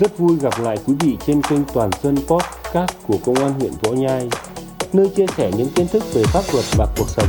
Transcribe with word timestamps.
Rất 0.00 0.18
vui 0.18 0.36
gặp 0.40 0.52
lại 0.62 0.76
quý 0.86 0.94
vị 1.00 1.16
trên 1.26 1.42
kênh 1.42 1.60
Toàn 1.74 1.90
Dân 2.02 2.16
Podcast 2.16 2.90
của 3.06 3.18
Công 3.24 3.34
an 3.34 3.52
huyện 3.52 3.72
Võ 3.82 3.92
Nhai, 3.92 4.28
nơi 4.92 5.08
chia 5.16 5.26
sẻ 5.36 5.50
những 5.56 5.68
kiến 5.74 5.86
thức 5.92 6.02
về 6.14 6.22
pháp 6.26 6.42
luật 6.52 6.64
và 6.76 6.86
cuộc 6.96 7.08
sống. 7.08 7.26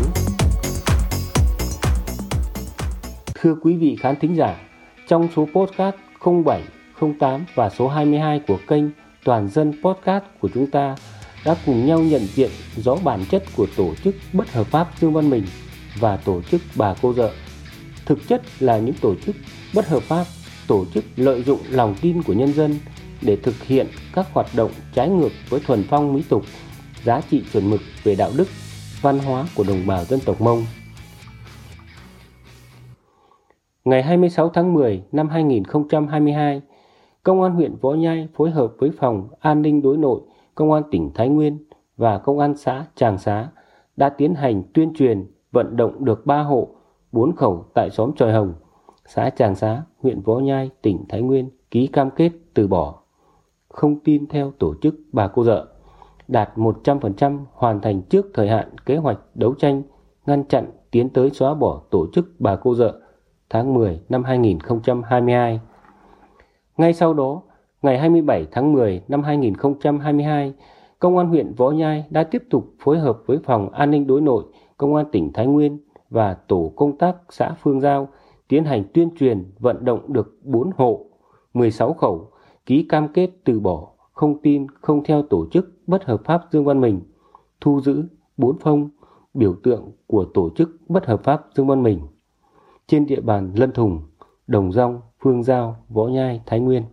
Thưa 3.36 3.56
quý 3.62 3.76
vị 3.76 3.98
khán 4.00 4.16
thính 4.22 4.36
giả, 4.36 4.56
trong 5.08 5.28
số 5.36 5.48
podcast 5.54 5.96
07, 6.46 6.62
08 7.20 7.46
và 7.56 7.70
số 7.70 7.88
22 7.88 8.42
của 8.48 8.58
kênh 8.68 8.84
Toàn 9.24 9.50
Dân 9.50 9.74
Podcast 9.84 10.24
của 10.40 10.50
chúng 10.54 10.72
ta 10.72 10.96
đã 11.46 11.56
cùng 11.66 11.86
nhau 11.86 12.00
nhận 12.00 12.22
diện 12.36 12.52
rõ 12.78 12.96
bản 13.04 13.26
chất 13.30 13.44
của 13.56 13.68
tổ 13.78 13.94
chức 14.04 14.16
bất 14.34 14.54
hợp 14.54 14.68
pháp 14.68 14.88
Dương 15.00 15.14
Văn 15.14 15.30
Mình 15.30 15.44
và 16.00 16.18
tổ 16.18 16.42
chức 16.42 16.62
Bà 16.76 16.94
Cô 17.02 17.14
Dợ. 17.14 17.32
Thực 18.06 18.28
chất 18.28 18.42
là 18.60 18.78
những 18.78 18.96
tổ 19.02 19.16
chức 19.26 19.36
bất 19.76 19.88
hợp 19.88 20.04
pháp 20.04 20.26
tổ 20.72 20.86
chức 20.86 21.04
lợi 21.16 21.44
dụng 21.44 21.60
lòng 21.70 21.96
tin 22.02 22.24
của 22.24 22.34
nhân 22.34 22.54
dân 22.54 22.72
để 23.22 23.36
thực 23.36 23.56
hiện 23.56 23.88
các 24.14 24.34
hoạt 24.34 24.48
động 24.56 24.72
trái 24.94 25.10
ngược 25.10 25.30
với 25.50 25.60
thuần 25.66 25.84
phong 25.90 26.14
mỹ 26.14 26.24
tục, 26.30 26.44
giá 27.04 27.22
trị 27.30 27.44
chuẩn 27.54 27.70
mực 27.70 27.80
về 28.04 28.16
đạo 28.16 28.32
đức, 28.38 28.48
văn 29.02 29.20
hóa 29.20 29.46
của 29.56 29.64
đồng 29.68 29.88
bào 29.88 30.06
dân 30.06 30.20
tộc 30.26 30.42
Mông. 30.42 30.64
Ngày 33.86 34.04
26 34.04 34.50
tháng 34.50 34.74
10 34.74 35.04
năm 35.12 35.30
2022, 35.30 36.62
Công 37.24 37.42
an 37.42 37.56
huyện 37.56 37.76
Võ 37.82 37.92
Nhai 37.92 38.28
phối 38.36 38.52
hợp 38.52 38.74
với 38.80 38.92
Phòng 39.00 39.28
An 39.40 39.62
ninh 39.62 39.82
Đối 39.82 39.98
nội, 39.98 40.22
Công 40.56 40.72
an 40.72 40.84
tỉnh 40.92 41.12
Thái 41.16 41.30
Nguyên 41.30 41.58
và 41.98 42.18
Công 42.18 42.40
an 42.40 42.58
xã 42.58 42.86
Tràng 42.96 43.18
Xá 43.18 43.48
đã 43.98 44.10
tiến 44.10 44.36
hành 44.36 44.64
tuyên 44.74 44.94
truyền 44.94 45.32
vận 45.52 45.76
động 45.76 46.06
được 46.06 46.26
3 46.26 46.42
hộ, 46.42 46.68
4 47.12 47.36
khẩu 47.36 47.66
tại 47.74 47.90
xóm 47.90 48.12
Tròi 48.16 48.34
Hồng, 48.34 48.54
xã 49.06 49.30
Tràng 49.30 49.56
Xá, 49.56 49.84
huyện 50.00 50.22
Võ 50.22 50.40
Nhai, 50.40 50.70
tỉnh 50.82 51.06
Thái 51.10 51.22
Nguyên 51.22 51.50
ký 51.72 51.88
cam 51.88 52.12
kết 52.12 52.32
từ 52.54 52.68
bỏ, 52.68 53.02
không 53.70 54.00
tin 54.00 54.28
theo 54.28 54.52
tổ 54.60 54.76
chức 54.82 54.96
bà 55.12 55.28
cô 55.28 55.44
dợ, 55.44 55.68
đạt 56.28 56.50
100% 56.56 57.40
hoàn 57.54 57.82
thành 57.82 58.02
trước 58.02 58.26
thời 58.34 58.50
hạn 58.50 58.70
kế 58.86 58.98
hoạch 58.98 59.20
đấu 59.36 59.54
tranh 59.54 59.84
ngăn 60.26 60.44
chặn 60.44 60.72
tiến 60.92 61.10
tới 61.10 61.30
xóa 61.30 61.54
bỏ 61.54 61.82
tổ 61.90 62.08
chức 62.14 62.26
bà 62.40 62.56
cô 62.56 62.76
dợ 62.76 63.00
tháng 63.50 63.74
10 63.74 64.02
năm 64.10 64.24
2022. 64.24 65.60
Ngay 66.78 66.94
sau 66.94 67.14
đó, 67.14 67.42
ngày 67.82 68.00
27 68.00 68.48
tháng 68.52 68.74
10 68.74 69.02
năm 69.08 69.24
2022, 69.24 70.54
Công 71.00 71.18
an 71.18 71.28
huyện 71.28 71.54
Võ 71.54 71.70
Nhai 71.70 72.06
đã 72.10 72.24
tiếp 72.24 72.44
tục 72.50 72.74
phối 72.80 73.00
hợp 73.00 73.18
với 73.26 73.40
Phòng 73.44 73.70
An 73.70 73.92
ninh 73.92 74.08
Đối 74.08 74.22
nội, 74.22 74.44
Công 74.78 74.96
an 74.96 75.06
tỉnh 75.12 75.34
Thái 75.34 75.48
Nguyên 75.48 75.78
và 76.10 76.34
Tổ 76.34 76.72
công 76.76 76.98
tác 76.98 77.16
xã 77.30 77.56
Phương 77.62 77.82
Giao 77.82 78.08
tiến 78.52 78.66
hành 78.66 78.84
tuyên 78.94 79.10
truyền 79.16 79.52
vận 79.60 79.86
động 79.86 80.14
được 80.14 80.38
4 80.44 80.72
hộ, 80.78 81.06
16 81.54 81.94
khẩu, 81.94 82.32
ký 82.66 82.86
cam 82.90 83.14
kết 83.14 83.30
từ 83.44 83.60
bỏ, 83.60 83.92
không 84.14 84.42
tin, 84.42 84.68
không 84.82 85.04
theo 85.04 85.24
tổ 85.30 85.46
chức 85.52 85.78
bất 85.88 86.06
hợp 86.06 86.22
pháp 86.26 86.42
Dương 86.52 86.66
Văn 86.66 86.82
Mình, 86.82 87.02
thu 87.62 87.82
giữ 87.82 88.04
4 88.38 88.58
phong 88.60 88.90
biểu 89.34 89.56
tượng 89.64 89.92
của 90.08 90.26
tổ 90.34 90.50
chức 90.56 90.70
bất 90.88 91.06
hợp 91.06 91.24
pháp 91.24 91.46
Dương 91.56 91.68
Văn 91.68 91.84
Mình 91.84 92.00
trên 92.88 93.06
địa 93.06 93.22
bàn 93.22 93.54
Lân 93.56 93.72
Thùng, 93.72 94.02
Đồng 94.48 94.72
Rong, 94.72 95.02
Phương 95.20 95.44
Giao, 95.44 95.76
Võ 95.90 96.04
Nhai, 96.04 96.42
Thái 96.46 96.60
Nguyên. 96.60 96.84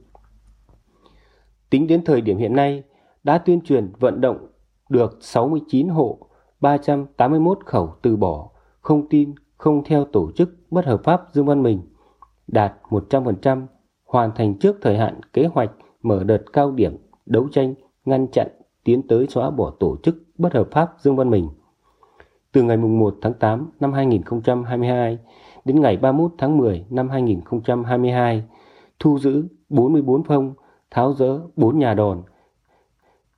Tính 1.70 1.86
đến 1.86 2.04
thời 2.04 2.20
điểm 2.20 2.38
hiện 2.38 2.56
nay, 2.56 2.82
đã 3.24 3.38
tuyên 3.38 3.60
truyền 3.60 3.92
vận 3.98 4.20
động 4.20 4.46
được 4.88 5.18
69 5.20 5.88
hộ, 5.88 6.18
381 6.60 7.58
khẩu 7.66 7.94
từ 8.02 8.16
bỏ, 8.16 8.50
không 8.80 9.08
tin, 9.08 9.34
không 9.58 9.84
theo 9.84 10.04
tổ 10.04 10.30
chức 10.32 10.50
bất 10.70 10.84
hợp 10.84 11.00
pháp 11.04 11.22
Dương 11.32 11.46
Văn 11.46 11.62
Mình, 11.62 11.80
đạt 12.46 12.72
100% 12.88 13.66
hoàn 14.06 14.30
thành 14.34 14.58
trước 14.58 14.76
thời 14.82 14.98
hạn 14.98 15.20
kế 15.32 15.46
hoạch 15.46 15.70
mở 16.02 16.24
đợt 16.24 16.42
cao 16.52 16.70
điểm 16.70 16.96
đấu 17.26 17.48
tranh 17.52 17.74
ngăn 18.04 18.26
chặn 18.32 18.48
tiến 18.84 19.08
tới 19.08 19.26
xóa 19.26 19.50
bỏ 19.50 19.70
tổ 19.80 19.96
chức 20.02 20.22
bất 20.38 20.54
hợp 20.54 20.68
pháp 20.70 20.92
Dương 20.98 21.16
Văn 21.16 21.30
Mình. 21.30 21.48
Từ 22.52 22.62
ngày 22.62 22.76
1 22.76 23.14
tháng 23.20 23.34
8 23.34 23.70
năm 23.80 23.92
2022 23.92 25.18
đến 25.64 25.80
ngày 25.80 25.96
31 25.96 26.32
tháng 26.38 26.56
10 26.56 26.86
năm 26.90 27.08
2022, 27.08 28.44
thu 28.98 29.18
giữ 29.18 29.44
44 29.68 30.22
phong, 30.24 30.54
tháo 30.90 31.14
rỡ 31.14 31.40
4 31.56 31.78
nhà 31.78 31.94
đòn. 31.94 32.22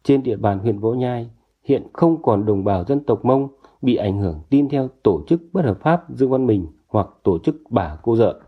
Trên 0.03 0.23
địa 0.23 0.37
bàn 0.37 0.59
huyện 0.59 0.78
Võ 0.78 0.91
Nhai, 0.93 1.31
hiện 1.70 1.86
không 1.92 2.22
còn 2.22 2.47
đồng 2.47 2.64
bào 2.64 2.84
dân 2.84 3.04
tộc 3.04 3.25
Mông 3.25 3.48
bị 3.82 3.97
ảnh 3.97 4.19
hưởng 4.19 4.41
tin 4.50 4.69
theo 4.69 4.88
tổ 5.03 5.22
chức 5.28 5.41
bất 5.53 5.64
hợp 5.64 5.81
pháp 5.81 6.04
Dương 6.10 6.31
Văn 6.31 6.47
Mình 6.47 6.66
hoặc 6.86 7.08
tổ 7.22 7.38
chức 7.38 7.56
bà 7.70 7.98
cô 8.03 8.16
dợ. 8.16 8.41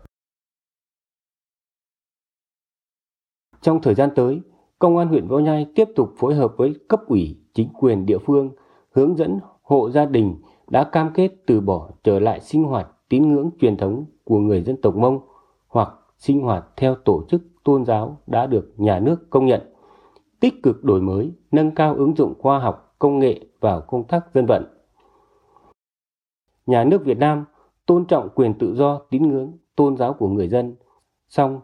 Trong 3.61 3.81
thời 3.81 3.95
gian 3.95 4.09
tới, 4.15 4.41
Công 4.79 4.97
an 4.97 5.07
huyện 5.07 5.27
Võ 5.27 5.39
Nhai 5.39 5.67
tiếp 5.75 5.87
tục 5.95 6.13
phối 6.17 6.35
hợp 6.35 6.53
với 6.57 6.73
cấp 6.87 7.01
ủy, 7.07 7.37
chính 7.53 7.69
quyền 7.73 8.05
địa 8.05 8.17
phương 8.17 8.51
hướng 8.91 9.17
dẫn 9.17 9.39
hộ 9.61 9.89
gia 9.89 10.05
đình 10.05 10.35
đã 10.67 10.83
cam 10.83 11.11
kết 11.13 11.31
từ 11.47 11.61
bỏ 11.61 11.89
trở 12.03 12.19
lại 12.19 12.39
sinh 12.39 12.63
hoạt 12.63 12.87
tín 13.09 13.33
ngưỡng 13.33 13.49
truyền 13.59 13.77
thống 13.77 14.05
của 14.23 14.39
người 14.39 14.61
dân 14.61 14.81
tộc 14.81 14.95
Mông 14.95 15.19
hoặc 15.67 15.89
sinh 16.17 16.41
hoạt 16.41 16.65
theo 16.77 16.95
tổ 16.95 17.23
chức 17.29 17.41
tôn 17.63 17.85
giáo 17.85 18.17
đã 18.27 18.47
được 18.47 18.73
nhà 18.77 18.99
nước 18.99 19.29
công 19.29 19.45
nhận, 19.45 19.61
tích 20.39 20.63
cực 20.63 20.83
đổi 20.83 21.01
mới, 21.01 21.31
nâng 21.51 21.71
cao 21.71 21.95
ứng 21.95 22.17
dụng 22.17 22.33
khoa 22.39 22.59
học, 22.59 22.82
công 22.99 23.19
nghệ 23.19 23.39
vào 23.59 23.81
công 23.81 24.07
tác 24.07 24.25
dân 24.33 24.45
vận. 24.45 24.65
Nhà 26.65 26.83
nước 26.83 27.05
Việt 27.05 27.17
Nam 27.17 27.45
tôn 27.85 28.05
trọng 28.05 28.29
quyền 28.35 28.53
tự 28.59 28.75
do 28.75 29.01
tín 29.09 29.27
ngưỡng 29.27 29.57
tôn 29.75 29.97
giáo 29.97 30.13
của 30.13 30.27
người 30.27 30.47
dân, 30.47 30.75
song 31.27 31.59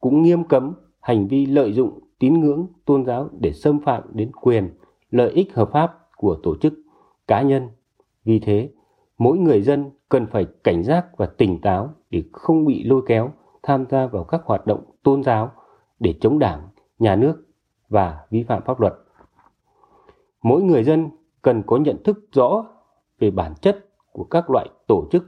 cũng 0.00 0.22
nghiêm 0.22 0.44
cấm 0.44 0.74
hành 1.00 1.28
vi 1.28 1.46
lợi 1.46 1.72
dụng 1.72 1.98
tín 2.18 2.40
ngưỡng 2.40 2.66
tôn 2.84 3.04
giáo 3.04 3.28
để 3.38 3.52
xâm 3.52 3.80
phạm 3.80 4.02
đến 4.12 4.32
quyền, 4.32 4.70
lợi 5.10 5.30
ích 5.30 5.54
hợp 5.54 5.70
pháp 5.72 5.98
của 6.16 6.36
tổ 6.42 6.56
chức, 6.56 6.72
cá 7.28 7.42
nhân. 7.42 7.68
Vì 8.24 8.38
thế, 8.38 8.70
mỗi 9.18 9.38
người 9.38 9.62
dân 9.62 9.90
cần 10.08 10.26
phải 10.26 10.46
cảnh 10.64 10.84
giác 10.84 11.06
và 11.16 11.26
tỉnh 11.26 11.60
táo 11.60 11.94
để 12.10 12.22
không 12.32 12.64
bị 12.64 12.84
lôi 12.84 13.02
kéo 13.06 13.32
tham 13.62 13.86
gia 13.90 14.06
vào 14.06 14.24
các 14.24 14.42
hoạt 14.44 14.66
động 14.66 14.84
tôn 15.02 15.22
giáo 15.22 15.52
để 16.00 16.14
chống 16.20 16.38
đảng, 16.38 16.68
nhà 16.98 17.16
nước 17.16 17.46
và 17.88 18.26
vi 18.30 18.42
phạm 18.42 18.62
pháp 18.62 18.80
luật. 18.80 18.94
Mỗi 20.42 20.62
người 20.62 20.84
dân 20.84 21.10
cần 21.42 21.62
có 21.66 21.76
nhận 21.76 22.02
thức 22.02 22.28
rõ 22.32 22.64
về 23.18 23.30
bản 23.30 23.54
chất 23.60 23.86
của 24.12 24.24
các 24.24 24.50
loại 24.50 24.68
tổ 24.86 25.08
chức 25.12 25.24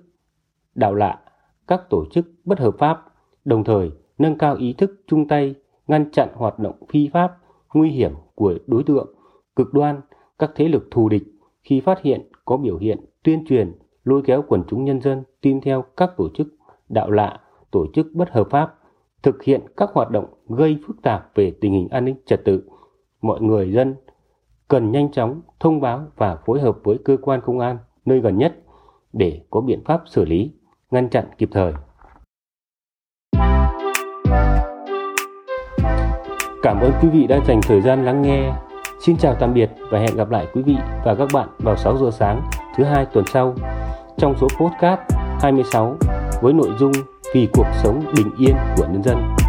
đạo 0.74 0.94
lạ, 0.94 1.20
các 1.66 1.82
tổ 1.90 2.04
chức 2.10 2.26
bất 2.44 2.58
hợp 2.58 2.74
pháp, 2.78 3.04
đồng 3.44 3.64
thời 3.64 3.90
nâng 4.18 4.38
cao 4.38 4.56
ý 4.56 4.72
thức 4.72 5.02
chung 5.06 5.28
tay 5.28 5.54
ngăn 5.86 6.10
chặn 6.10 6.28
hoạt 6.34 6.58
động 6.58 6.76
phi 6.88 7.08
pháp, 7.12 7.38
nguy 7.74 7.90
hiểm 7.90 8.12
của 8.34 8.54
đối 8.66 8.82
tượng, 8.82 9.14
cực 9.56 9.74
đoan, 9.74 10.00
các 10.38 10.50
thế 10.54 10.68
lực 10.68 10.88
thù 10.90 11.08
địch 11.08 11.22
khi 11.62 11.80
phát 11.80 12.02
hiện 12.02 12.28
có 12.44 12.56
biểu 12.56 12.78
hiện 12.78 12.98
tuyên 13.22 13.44
truyền, 13.48 13.72
lôi 14.04 14.22
kéo 14.24 14.44
quần 14.48 14.62
chúng 14.68 14.84
nhân 14.84 15.00
dân 15.00 15.22
tin 15.40 15.60
theo 15.60 15.84
các 15.96 16.10
tổ 16.16 16.28
chức 16.34 16.46
đạo 16.88 17.10
lạ, 17.10 17.40
tổ 17.70 17.86
chức 17.94 18.06
bất 18.12 18.30
hợp 18.30 18.46
pháp, 18.50 18.74
thực 19.22 19.42
hiện 19.42 19.60
các 19.76 19.90
hoạt 19.92 20.10
động 20.10 20.24
gây 20.48 20.78
phức 20.86 21.02
tạp 21.02 21.30
về 21.34 21.52
tình 21.60 21.72
hình 21.72 21.88
an 21.88 22.04
ninh 22.04 22.16
trật 22.26 22.44
tự. 22.44 22.62
Mọi 23.22 23.40
người 23.40 23.72
dân 23.72 23.94
cần 24.74 24.92
nhanh 24.92 25.12
chóng 25.12 25.40
thông 25.60 25.80
báo 25.80 26.02
và 26.16 26.36
phối 26.46 26.60
hợp 26.60 26.76
với 26.84 26.98
cơ 27.04 27.16
quan 27.22 27.40
công 27.46 27.58
an 27.58 27.78
nơi 28.04 28.20
gần 28.20 28.38
nhất 28.38 28.54
để 29.12 29.40
có 29.50 29.60
biện 29.60 29.84
pháp 29.84 30.02
xử 30.06 30.24
lý, 30.24 30.50
ngăn 30.90 31.08
chặn 31.08 31.24
kịp 31.38 31.48
thời. 31.52 31.72
Cảm 36.62 36.80
ơn 36.80 36.92
quý 37.02 37.08
vị 37.08 37.26
đã 37.26 37.40
dành 37.46 37.60
thời 37.62 37.80
gian 37.80 38.04
lắng 38.04 38.22
nghe. 38.22 38.52
Xin 39.00 39.16
chào 39.16 39.34
tạm 39.40 39.54
biệt 39.54 39.70
và 39.90 39.98
hẹn 39.98 40.16
gặp 40.16 40.30
lại 40.30 40.46
quý 40.54 40.62
vị 40.62 40.76
và 41.04 41.14
các 41.14 41.28
bạn 41.34 41.48
vào 41.58 41.76
6 41.76 41.98
giờ 41.98 42.10
sáng 42.10 42.42
thứ 42.76 42.84
hai 42.84 43.06
tuần 43.06 43.24
sau 43.26 43.54
trong 44.18 44.34
số 44.40 44.48
podcast 44.60 45.00
26 45.40 45.96
với 46.42 46.52
nội 46.52 46.70
dung 46.78 46.92
Vì 47.34 47.48
cuộc 47.52 47.66
sống 47.82 48.02
bình 48.16 48.30
yên 48.38 48.56
của 48.76 48.86
nhân 48.92 49.02
dân. 49.02 49.43